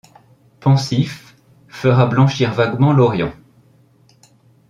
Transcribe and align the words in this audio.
Pensif, 0.61 1.35
fera 1.67 2.07
blanchir 2.07 2.51
vaguement 2.55 2.91
l'orient; 2.91 3.33